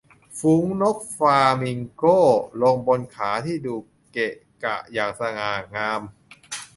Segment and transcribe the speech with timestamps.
[0.39, 2.03] ฝูงนกฟลามิงโก
[2.61, 3.75] ลงบนขาที่ดู
[4.11, 6.01] เกะกะอย่างสง่างาม